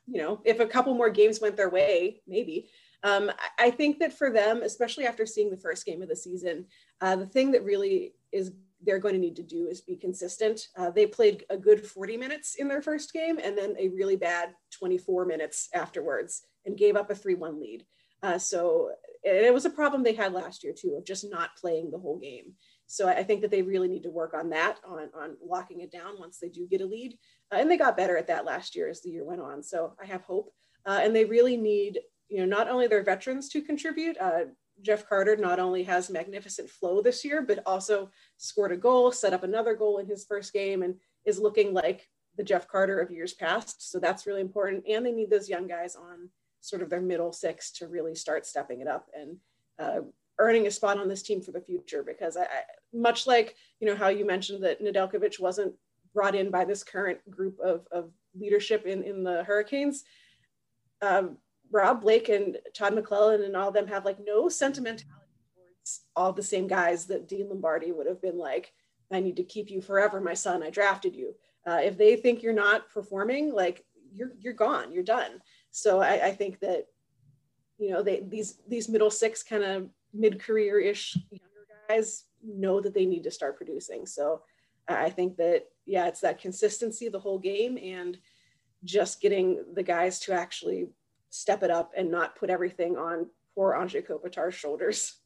[0.07, 2.69] you know, if a couple more games went their way, maybe.
[3.03, 6.67] Um, I think that for them, especially after seeing the first game of the season,
[7.01, 10.69] uh, the thing that really is they're going to need to do is be consistent.
[10.77, 14.17] Uh, they played a good 40 minutes in their first game and then a really
[14.17, 17.85] bad 24 minutes afterwards and gave up a 3 1 lead.
[18.27, 18.91] Uh, so
[19.23, 22.19] it was a problem they had last year too of just not playing the whole
[22.19, 22.55] game.
[22.87, 25.91] So I think that they really need to work on that, on, on locking it
[25.91, 27.17] down once they do get a lead.
[27.53, 29.62] Uh, and they got better at that last year as the year went on.
[29.62, 30.53] So I have hope.
[30.85, 34.17] Uh, and they really need you know, not only their veterans to contribute.
[34.19, 34.47] Uh,
[34.83, 39.33] Jeff Carter not only has magnificent flow this year, but also scored a goal, set
[39.33, 43.11] up another goal in his first game, and is looking like the Jeff Carter of
[43.11, 43.91] years past.
[43.91, 44.85] So that's really important.
[44.89, 46.29] And they need those young guys on
[46.68, 49.37] sort of their middle six to really start stepping it up and
[49.79, 50.00] uh,
[50.38, 52.02] earning a spot on this team for the future.
[52.02, 55.74] Because I, I, much like you know how you mentioned that Nedeljkovic wasn't
[56.14, 60.05] brought in by this current group of, of leadership in in the Hurricanes.
[61.02, 61.38] Um,
[61.70, 65.11] Rob Blake and Todd McLellan and all of them have like no sentimentality
[65.55, 68.72] towards all the same guys that Dean Lombardi would have been like,
[69.12, 70.62] I need to keep you forever, my son.
[70.62, 71.35] I drafted you.
[71.66, 75.40] Uh, if they think you're not performing, like you're you're gone, you're done.
[75.77, 76.87] So I, I think that
[77.77, 82.81] you know they these these middle six kind of mid career ish younger guys know
[82.81, 84.07] that they need to start producing.
[84.07, 84.41] So
[84.89, 88.17] I think that yeah, it's that consistency the whole game and
[88.85, 90.89] just getting the guys to actually
[91.29, 95.17] step it up and not put everything on poor Anze Kopitar's shoulders.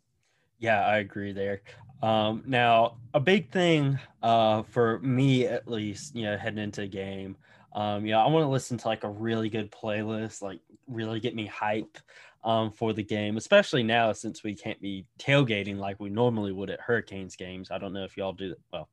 [0.58, 1.62] Yeah, I agree there.
[2.02, 6.88] Um, now, a big thing uh, for me, at least, you know, heading into the
[6.88, 7.36] game,
[7.72, 11.20] um, you know, I want to listen to like a really good playlist, like really
[11.20, 11.98] get me hype
[12.42, 16.70] um, for the game, especially now since we can't be tailgating like we normally would
[16.70, 17.70] at Hurricanes games.
[17.70, 18.58] I don't know if y'all do that.
[18.72, 18.88] Well,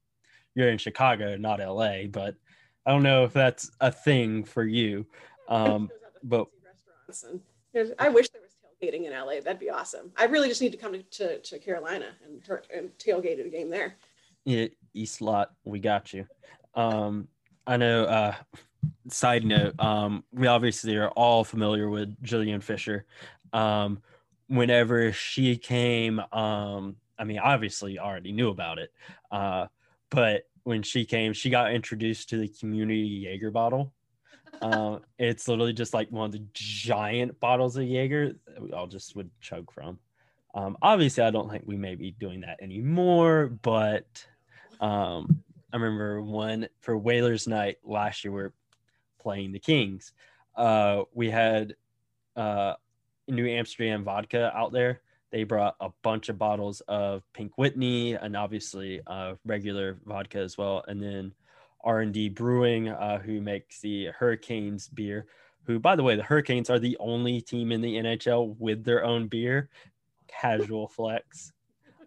[0.56, 2.36] you're in Chicago, not LA, but
[2.86, 5.06] I don't know if that's a thing for you.
[5.48, 5.90] Um,
[6.24, 6.48] but
[7.74, 9.40] and I wish there was tailgating in LA.
[9.42, 10.12] That'd be awesome.
[10.18, 12.42] I really just need to come to, to, to Carolina and,
[12.74, 13.96] and tailgate a game there.
[14.46, 16.26] Yeah, East Lot, we got you.
[16.76, 17.28] Um,
[17.67, 18.06] I know.
[18.06, 18.36] Uh,
[19.10, 23.06] side note, um, we obviously are all familiar with Jillian Fisher.
[23.53, 24.01] Um,
[24.47, 28.91] whenever she came, um, I mean, obviously already knew about it,
[29.32, 29.67] uh,
[30.10, 33.93] but when she came, she got introduced to the community Jaeger bottle
[34.62, 38.88] uh, it's literally just like one of the giant bottles of Jaeger that we all
[38.88, 39.99] just would chug from.
[40.56, 44.25] Um, obviously, I don't think we may be doing that anymore, but
[44.80, 48.53] um, I remember one for Whalers Night last year, we are
[49.19, 50.13] playing the Kings.
[50.56, 51.75] Uh, we had
[52.36, 52.75] uh,
[53.27, 55.01] New Amsterdam vodka out there.
[55.32, 60.58] They brought a bunch of bottles of Pink Whitney and obviously uh, regular vodka as
[60.58, 60.86] well.
[60.88, 61.34] And then
[61.84, 65.25] R&D Brewing, uh, who makes the Hurricanes beer.
[65.65, 69.03] Who, by the way, the Hurricanes are the only team in the NHL with their
[69.03, 69.69] own beer.
[70.27, 71.51] Casual flex,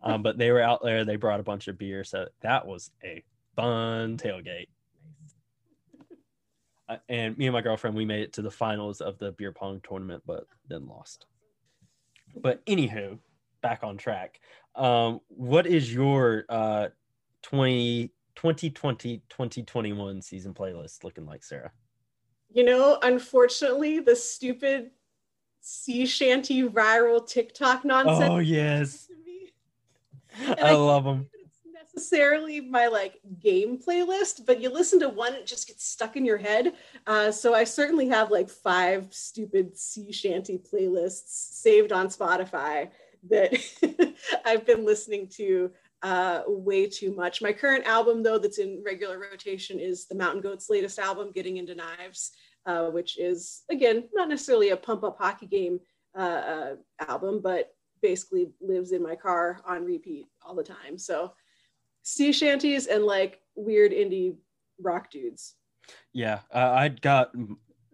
[0.03, 1.05] um, but they were out there.
[1.05, 3.23] They brought a bunch of beer, so that was a
[3.61, 4.69] fun tailgate.
[6.89, 9.53] Uh, and me and my girlfriend, we made it to the finals of the beer
[9.53, 11.27] pong tournament, but then lost.
[12.37, 13.19] But anywho,
[13.63, 14.41] back on track.
[14.75, 16.89] Um, what is your uh,
[17.43, 21.71] 20 2020 2021 season playlist looking like, Sarah?
[22.53, 24.91] You know, unfortunately, the stupid
[25.61, 28.25] sea shanty viral TikTok nonsense.
[28.29, 29.09] Oh yes.
[30.49, 31.29] I, I love them.
[32.01, 36.25] Necessarily my like game playlist, but you listen to one, it just gets stuck in
[36.25, 36.73] your head.
[37.07, 42.89] Uh, so I certainly have like five stupid sea shanty playlists saved on Spotify
[43.29, 43.53] that
[44.47, 47.43] I've been listening to uh, way too much.
[47.43, 51.59] My current album, though, that's in regular rotation is the Mountain Goats' latest album, Getting
[51.59, 52.31] Into Knives,
[52.65, 55.81] uh, which is, again, not necessarily a pump up hockey game
[56.19, 56.75] uh, uh,
[57.07, 60.97] album, but basically lives in my car on repeat all the time.
[60.97, 61.35] So,
[62.03, 64.37] sea shanties and like weird indie
[64.81, 65.55] rock dudes.
[66.13, 67.33] Yeah, uh, I got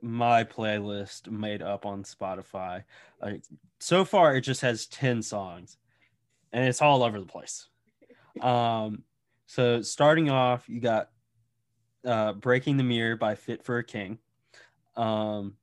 [0.03, 2.85] my playlist made up on Spotify.
[3.21, 3.43] Like
[3.81, 5.77] so far, it just has ten songs,
[6.53, 7.69] and it's all over the place.
[8.43, 9.03] Um,
[9.47, 11.09] so starting off, you got
[12.05, 14.19] uh, "Breaking the Mirror" by Fit for a King,
[14.95, 15.57] um,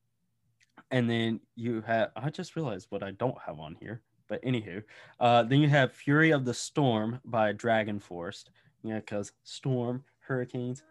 [0.90, 2.10] and then you have.
[2.16, 4.02] I just realized what I don't have on here,
[4.34, 4.82] but anywho,
[5.20, 8.46] uh, then you have "Fury of the Storm" by Dragon Force.
[8.84, 10.82] Yeah, because storm, hurricanes.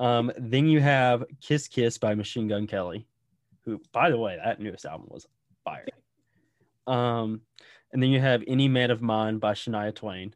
[0.00, 3.06] Um, then you have Kiss Kiss by Machine Gun Kelly,
[3.64, 5.28] who, by the way, that newest album was
[5.62, 5.86] fire.
[6.88, 7.42] Um,
[7.92, 10.34] and then you have Any Man of Mine by Shania Twain.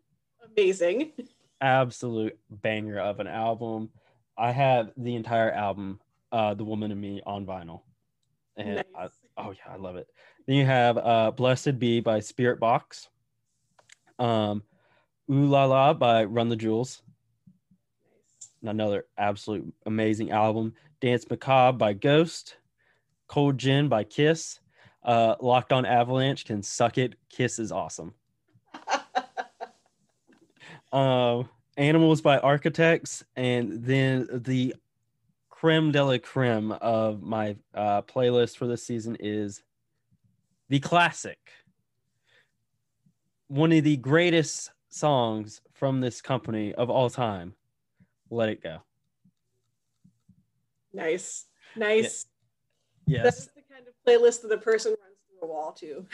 [0.56, 1.14] Amazing.
[1.60, 3.90] Absolute banger of an album.
[4.38, 5.98] I have the entire album,
[6.30, 7.80] uh, The Woman and Me, on vinyl.
[8.56, 9.25] And I, Nice.
[9.37, 10.09] Oh yeah, I love it.
[10.46, 13.09] Then you have uh, Blessed Be by Spirit Box.
[14.18, 14.62] Um,
[15.31, 17.03] Ooh La La by Run the Jewels.
[18.62, 20.75] Another absolute amazing album.
[21.01, 22.57] Dance Macabre by Ghost.
[23.29, 24.61] Cold Gin by Kiss.
[25.03, 27.14] Uh, Locked on Avalanche can suck it.
[27.29, 28.14] Kiss is awesome.
[30.92, 34.75] Um, Animals by Architects, and then the
[35.56, 39.62] creme de la creme of my uh, playlist for this season is
[40.68, 41.38] the classic,
[43.48, 47.54] one of the greatest songs from this company of all time.
[48.28, 48.80] Let it go.
[50.92, 51.46] Nice.
[51.74, 52.26] Nice.
[53.06, 56.04] Yes, That's the kind of playlist that the person runs through a wall to.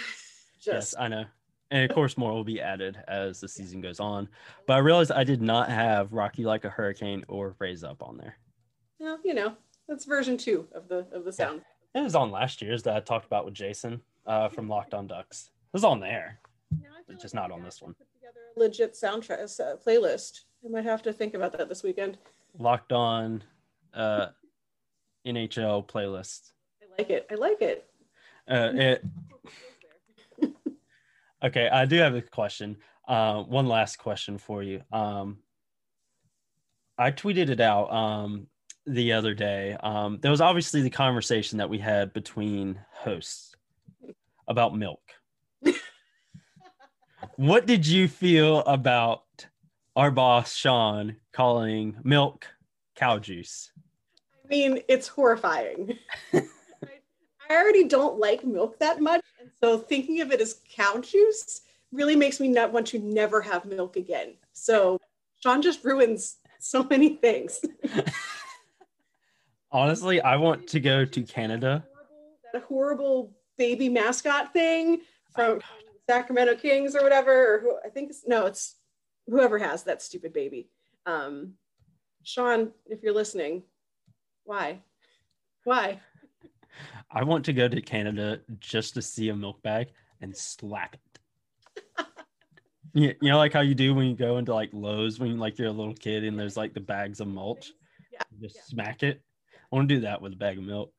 [0.61, 1.25] yes, Just I know.
[1.73, 4.29] And of course, more will be added as the season goes on.
[4.67, 8.03] But I realized I did not have Rock You Like a Hurricane or Raise Up
[8.03, 8.37] on there.
[9.13, 9.53] Well, you know,
[9.89, 11.63] that's version two of the of the sound.
[11.95, 15.07] It was on last year's that I talked about with Jason uh, from Locked On
[15.07, 15.51] Ducks.
[15.53, 16.39] It was on there.
[17.09, 17.95] It's just like not on this one.
[17.95, 20.45] Put together a legit soundtrack uh, playlist.
[20.65, 22.17] I might have to think about that this weekend.
[22.59, 23.43] Locked On
[23.93, 24.29] uh,
[25.27, 26.53] NHL playlist.
[26.81, 27.27] I like it.
[27.31, 27.87] I like it.
[28.49, 29.05] Uh, it
[31.45, 31.69] okay.
[31.69, 32.79] I do have a question.
[33.07, 34.81] Uh, one last question for you.
[34.91, 35.39] Um,
[36.97, 38.47] I tweeted it out um,
[38.87, 39.77] the other day.
[39.81, 43.55] Um, there was obviously the conversation that we had between hosts
[44.49, 45.01] about milk.
[47.37, 49.25] what did you feel about
[49.97, 52.47] our boss Sean calling milk
[52.97, 53.71] cow juice?
[54.45, 55.99] I mean, it's horrifying.
[56.33, 56.43] I,
[57.51, 61.61] already don't like milk that much, and so thinking of it as cow juice
[61.93, 64.35] really makes me not want to never have milk again.
[64.53, 64.99] So
[65.43, 67.61] Sean just ruins so many things.
[69.73, 71.85] Honestly, I want to go to Canada.
[72.53, 75.01] That horrible baby mascot thing
[75.35, 75.61] from
[76.09, 78.77] Sacramento Kings or whatever, or who I think it's no, it's
[79.27, 80.69] whoever has that stupid baby.
[81.07, 81.55] Um,
[82.23, 83.63] Sean, if you're listening,
[84.45, 84.81] why?
[85.65, 86.01] Why?
[87.11, 89.89] I want to go to Canada just to see a milk bag
[90.21, 91.81] and slap it.
[92.95, 95.59] you, you know, like how you do when you go into like Lowe's when like
[95.59, 97.73] you're a little kid and there's like the bags of mulch.
[98.13, 98.63] Yeah, You just yeah.
[98.67, 99.23] smack it.
[99.73, 100.93] I want to do that with a bag of milk.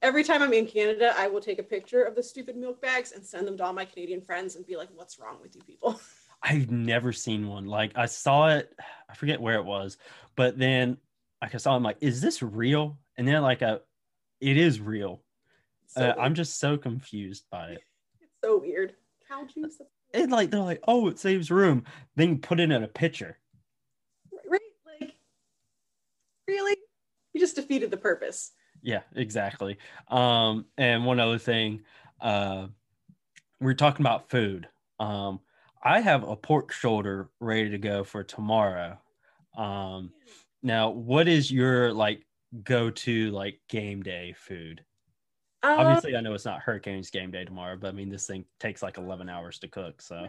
[0.00, 3.12] Every time I'm in Canada, I will take a picture of the stupid milk bags
[3.12, 5.62] and send them to all my Canadian friends and be like, "What's wrong with you
[5.62, 6.00] people?"
[6.42, 7.66] I've never seen one.
[7.66, 8.72] Like I saw it,
[9.08, 9.96] I forget where it was,
[10.36, 10.98] but then
[11.42, 12.98] like I saw, I'm like, is this real?
[13.16, 13.80] And then like a,
[14.40, 15.22] it is real.
[15.88, 16.14] So Uh.
[16.18, 17.80] I'm just so confused by it.
[18.20, 18.94] it's so weird.
[19.28, 19.80] Cow juice,
[20.12, 21.84] And like they're like, oh, it saves room.
[22.16, 23.38] Then you put it in a pitcher.
[24.46, 24.60] right?
[25.00, 25.14] Like,
[26.46, 26.76] really?
[27.34, 28.52] You just defeated the purpose.
[28.82, 29.78] Yeah, exactly.
[30.08, 31.82] Um, and one other thing,
[32.20, 32.68] uh,
[33.60, 34.68] we are talking about food.
[34.98, 35.40] Um,
[35.82, 38.98] I have a pork shoulder ready to go for tomorrow.
[39.56, 40.12] Um,
[40.62, 42.24] now, what is your like
[42.62, 44.82] go-to like game day food?
[45.62, 48.44] Um, Obviously, I know it's not Hurricanes game day tomorrow, but I mean this thing
[48.60, 50.00] takes like 11 hours to cook.
[50.00, 50.28] So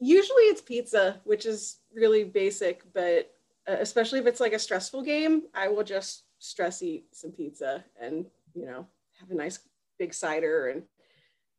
[0.00, 3.32] usually it's pizza, which is really basic, but
[3.68, 7.84] uh, especially if it's like a stressful game, I will just stress eat some pizza
[8.00, 8.86] and you know
[9.20, 9.60] have a nice
[9.98, 10.82] big cider and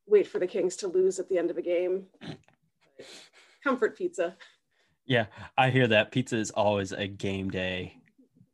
[0.06, 2.06] wait for the Kings to lose at the end of a game.
[3.64, 4.36] Comfort pizza.
[5.06, 7.98] Yeah, I hear that pizza is always a game day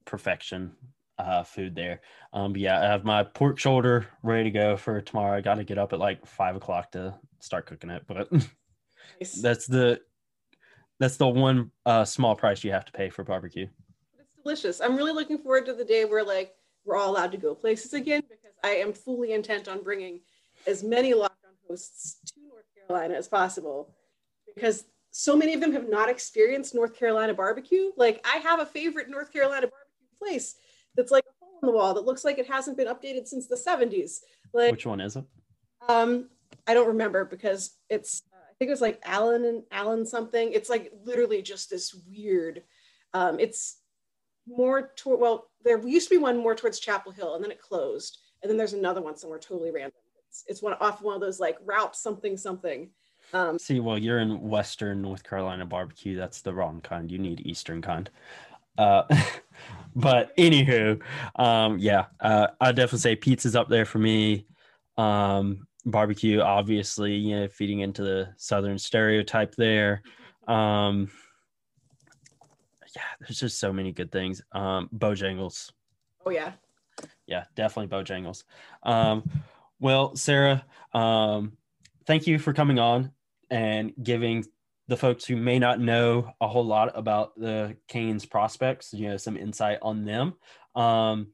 [0.05, 0.71] perfection
[1.17, 2.01] uh, food there.
[2.34, 5.38] Um, yeah, I have my pork shoulder ready to go for tomorrow.
[5.38, 9.34] I got to get up at like five o'clock to start cooking it, but nice.
[9.41, 9.99] that's the
[10.99, 13.67] that's the one uh, small price you have to pay for barbecue.
[14.44, 14.82] Delicious.
[14.82, 16.54] I'm really looking forward to the day where like
[16.86, 20.20] we're all allowed to go places again because I am fully intent on bringing
[20.68, 23.96] as many lockdown hosts to North Carolina as possible
[24.54, 27.91] because so many of them have not experienced North Carolina barbecue.
[27.96, 30.56] Like I have a favorite North Carolina barbecue place
[30.96, 33.48] that's like a hole in the wall that looks like it hasn't been updated since
[33.48, 34.20] the 70s.
[34.54, 35.24] Like which one is it?
[35.88, 36.30] Um,
[36.68, 40.52] I don't remember because it's uh, I think it was like Allen and Allen something.
[40.52, 42.64] It's like literally just this weird.
[43.14, 43.78] Um, it's
[44.48, 47.62] more toward well, there used to be one more towards Chapel Hill, and then it
[47.62, 49.94] closed, and then there's another one somewhere totally random.
[50.30, 52.89] It's, it's one off one of those like route something something.
[53.34, 56.16] Um, See, well, you're in Western North Carolina barbecue.
[56.16, 57.12] That's the wrong kind.
[57.12, 58.10] You need Eastern kind.
[58.78, 59.04] Uh,
[59.96, 61.02] but anywho,
[61.36, 64.46] um, yeah, uh, I definitely say pizza's up there for me.
[64.98, 70.02] Um, barbecue, obviously, you know, feeding into the Southern stereotype there.
[70.48, 71.10] Um,
[72.96, 74.41] yeah, there's just so many good things.
[74.52, 75.72] Um, Bojangles.
[76.26, 76.54] Oh yeah.
[77.26, 78.44] Yeah, definitely Bojangles.
[78.84, 79.24] Um,
[79.80, 81.54] well, Sarah, um,
[82.06, 83.12] thank you for coming on
[83.50, 84.46] and giving
[84.88, 89.18] the folks who may not know a whole lot about the Canes prospects, you know,
[89.18, 90.34] some insight on them.
[90.76, 91.28] Um,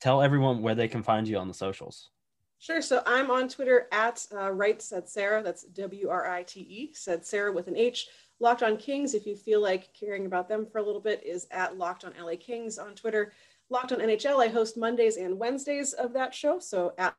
[0.00, 2.10] tell everyone where they can find you on the socials.
[2.58, 2.80] Sure.
[2.80, 5.42] So I'm on Twitter at uh, Write Said Sarah.
[5.42, 8.08] That's W R I T E, said Sarah with an H.
[8.40, 11.46] Locked on Kings, if you feel like caring about them for a little bit, is
[11.50, 13.32] at Locked on LA Kings on Twitter.
[13.70, 16.58] Locked on NHL, I host Mondays and Wednesdays of that show.
[16.58, 17.14] So at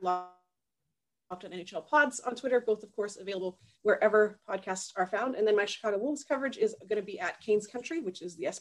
[0.00, 0.30] Locked
[1.30, 5.34] on NHL Pods on Twitter, both of course available wherever podcasts are found.
[5.34, 8.36] And then my Chicago Wolves coverage is going to be at Canes Country, which is
[8.36, 8.60] the SB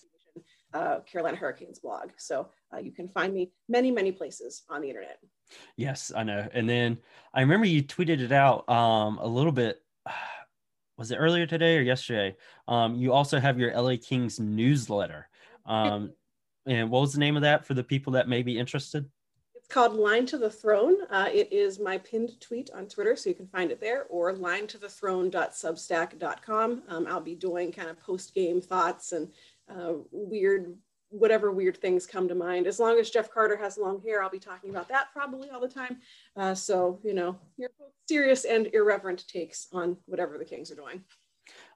[0.74, 2.12] uh, Carolina Hurricanes blog.
[2.18, 5.18] So uh, you can find me many, many places on the internet.
[5.76, 6.48] Yes, I know.
[6.54, 6.98] And then
[7.34, 9.82] I remember you tweeted it out um, a little bit.
[11.02, 12.36] Was it earlier today or yesterday?
[12.68, 15.28] Um, you also have your LA Kings newsletter.
[15.66, 16.12] Um,
[16.68, 19.10] and what was the name of that for the people that may be interested?
[19.56, 20.98] It's called Line to the Throne.
[21.10, 24.32] Uh, it is my pinned tweet on Twitter, so you can find it there, or
[24.34, 26.84] line to the throne.substack.com.
[26.88, 29.28] Um, I'll be doing kind of post game thoughts and
[29.76, 30.72] uh, weird,
[31.12, 32.68] whatever weird things come to mind.
[32.68, 35.60] As long as Jeff Carter has long hair, I'll be talking about that probably all
[35.60, 36.00] the time.
[36.36, 37.70] Uh, so, you know, you're
[38.10, 41.04] serious and irreverent takes on whatever the Kings are doing.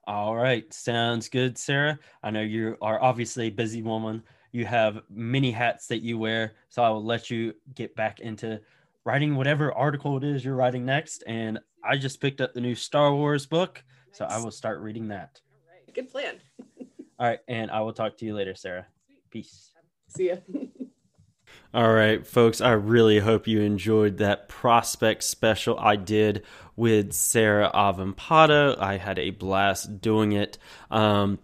[0.08, 0.72] All right.
[0.74, 2.00] Sounds good, Sarah.
[2.24, 4.24] I know you are obviously a busy woman
[4.56, 6.54] you have many hats that you wear.
[6.70, 8.62] So I will let you get back into
[9.04, 11.26] writing whatever article it is you're writing next.
[11.28, 13.84] And I just picked up the new Star Wars book.
[14.08, 14.18] Nice.
[14.18, 15.42] So I will start reading that.
[15.52, 15.94] All right.
[15.94, 16.36] Good plan.
[17.20, 17.40] All right.
[17.50, 18.88] And I will talk to you later, Sarah.
[19.36, 19.72] Peace.
[20.08, 20.36] See ya.
[21.74, 26.44] All right, folks, I really hope you enjoyed that prospect special I did
[26.78, 28.80] with Sarah Avampado.
[28.80, 30.58] I had a blast doing it.
[30.90, 31.40] Um,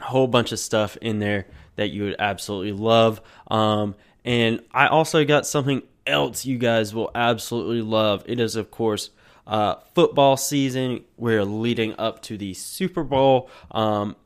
[0.00, 1.46] a whole bunch of stuff in there
[1.76, 3.20] that you would absolutely love.
[3.48, 3.94] Um,
[4.24, 8.24] and I also got something else you guys will absolutely love.
[8.26, 9.10] It is, of course,
[9.46, 11.04] uh, football season.
[11.16, 13.50] We're leading up to the Super Bowl.
[13.70, 14.16] Um,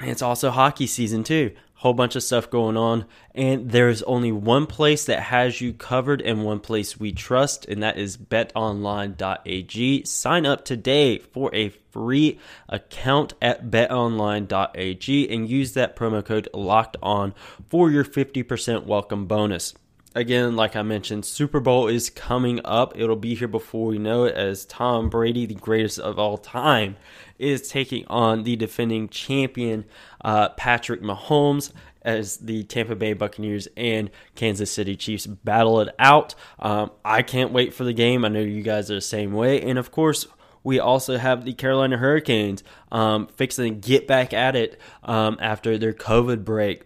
[0.00, 3.04] and it's also hockey season, too whole bunch of stuff going on.
[3.34, 7.82] And there's only one place that has you covered and one place we trust and
[7.82, 15.96] that is betonline.ag sign up today for a free account at betonline.ag and use that
[15.96, 17.34] promo code locked on
[17.68, 19.74] for your 50% welcome bonus
[20.14, 22.98] again, like I mentioned, Super Bowl is coming up.
[22.98, 26.96] It'll be here before we know it as Tom Brady, the greatest of all time,
[27.38, 29.84] is taking on the defending champion
[30.24, 36.34] uh, Patrick Mahomes as the Tampa Bay Buccaneers and Kansas City Chiefs battle it out.
[36.58, 38.24] Um, I can't wait for the game.
[38.24, 39.60] I know you guys are the same way.
[39.62, 40.26] And of course,
[40.64, 45.78] we also have the Carolina Hurricanes um, fixing to get back at it um, after
[45.78, 46.84] their COVID break.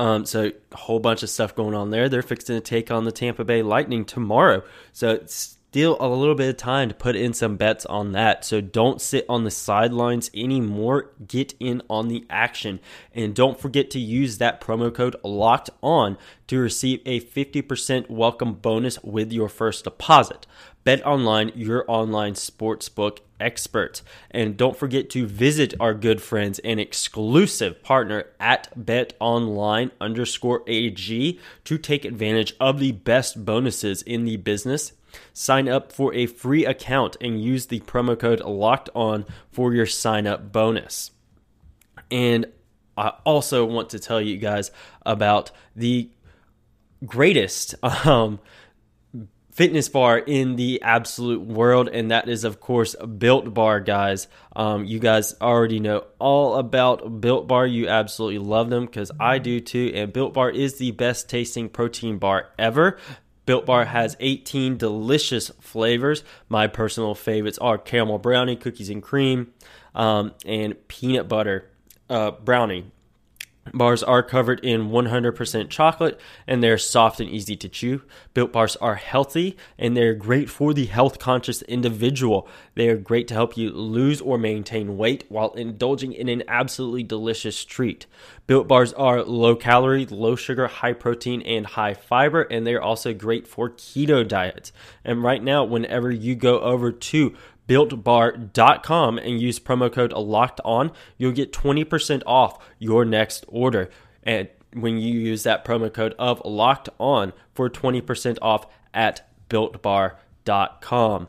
[0.00, 2.08] Um, so a whole bunch of stuff going on there.
[2.08, 4.62] They're fixing to take on the Tampa Bay Lightning tomorrow.
[4.94, 5.20] So
[5.70, 8.44] still a little bit of time to put in some bets on that.
[8.44, 11.12] So don't sit on the sidelines anymore.
[11.28, 12.80] Get in on the action.
[13.14, 16.18] And don't forget to use that promo code locked on
[16.48, 20.44] to receive a 50% welcome bonus with your first deposit.
[20.82, 24.02] Bet online, your online sportsbook expert.
[24.32, 31.38] And don't forget to visit our good friends and exclusive partner at betonline underscore AG
[31.62, 34.94] to take advantage of the best bonuses in the business.
[35.32, 39.86] Sign up for a free account and use the promo code locked on for your
[39.86, 41.10] sign up bonus.
[42.10, 42.46] And
[42.96, 44.70] I also want to tell you guys
[45.06, 46.10] about the
[47.06, 47.74] greatest
[48.06, 48.40] um,
[49.50, 54.28] fitness bar in the absolute world, and that is, of course, Built Bar, guys.
[54.54, 57.66] Um, you guys already know all about Built Bar.
[57.66, 59.92] You absolutely love them because I do too.
[59.94, 62.98] And Built Bar is the best tasting protein bar ever.
[63.46, 66.22] Built Bar has 18 delicious flavors.
[66.48, 69.52] My personal favorites are caramel brownie, cookies and cream,
[69.94, 71.70] um, and peanut butter
[72.08, 72.90] uh, brownie.
[73.72, 78.02] Bars are covered in 100% chocolate and they're soft and easy to chew.
[78.32, 82.48] Built bars are healthy and they're great for the health conscious individual.
[82.74, 87.02] They are great to help you lose or maintain weight while indulging in an absolutely
[87.02, 88.06] delicious treat.
[88.46, 93.14] Built bars are low calorie, low sugar, high protein, and high fiber, and they're also
[93.14, 94.72] great for keto diets.
[95.04, 97.36] And right now, whenever you go over to
[97.68, 103.90] builtbar.com and use promo code locked on, you'll get 20% off your next order.
[104.22, 111.28] And when you use that promo code of locked on for 20% off at builtbar.com.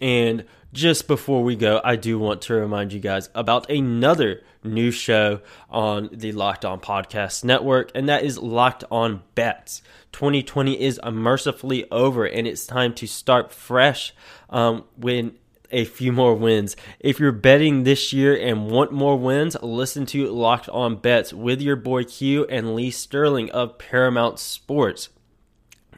[0.00, 4.90] And just before we go, I do want to remind you guys about another new
[4.90, 5.40] show
[5.70, 9.82] on the Locked On Podcast Network, and that is Locked On Bets.
[10.12, 14.14] 2020 is mercifully over, and it's time to start fresh
[14.50, 15.36] um, when
[15.70, 16.76] a few more wins.
[17.00, 21.60] If you're betting this year and want more wins, listen to Locked On Bets with
[21.60, 25.08] your boy Q and Lee Sterling of Paramount Sports.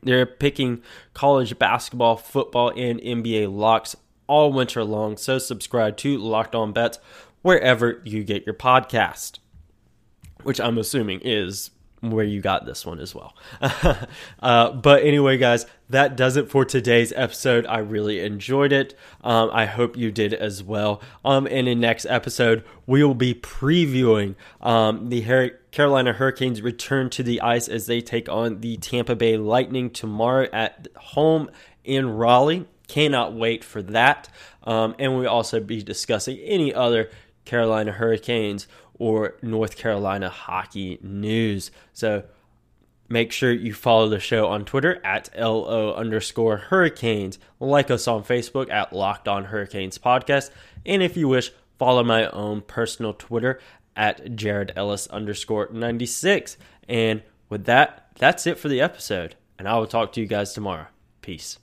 [0.03, 3.97] They're picking college basketball, football, and NBA locks
[4.27, 5.17] all winter long.
[5.17, 6.99] So subscribe to Locked On Bets
[7.45, 9.39] wherever you get your podcast,
[10.45, 11.71] which I'm assuming is
[12.01, 13.37] where you got this one as well.
[14.41, 17.67] uh, but anyway, guys, that does it for today's episode.
[17.67, 18.95] I really enjoyed it.
[19.23, 21.03] Um, I hope you did as well.
[21.23, 27.11] Um, and in next episode, we will be previewing um, the Her- Carolina Hurricanes return
[27.11, 31.51] to the ice as they take on the Tampa Bay Lightning tomorrow at home
[31.85, 32.65] in Raleigh.
[32.89, 34.31] Cannot wait for that.
[34.63, 37.11] Um, and we'll also be discussing any other
[37.45, 38.67] Carolina Hurricanes
[38.99, 41.71] or North Carolina hockey news.
[41.93, 42.25] So
[43.09, 47.39] make sure you follow the show on Twitter at LO underscore hurricanes.
[47.61, 50.51] Like us on Facebook at Locked On Hurricanes Podcast.
[50.87, 53.61] And if you wish, follow my own personal Twitter
[53.97, 56.57] at Jared Ellis underscore 96.
[56.89, 59.37] And with that, that's it for the episode.
[59.59, 60.87] And I will talk to you guys tomorrow.
[61.21, 61.59] Peace.